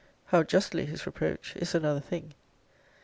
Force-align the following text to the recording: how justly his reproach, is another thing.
how 0.25 0.41
justly 0.41 0.83
his 0.87 1.05
reproach, 1.05 1.53
is 1.57 1.75
another 1.75 1.99
thing. 1.99 2.33